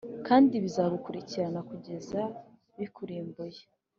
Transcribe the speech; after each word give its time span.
kandi 0.27 0.53
bizagukurikirana 0.63 1.59
kugeza 1.69 2.21
bikurimbuye. 2.77 3.61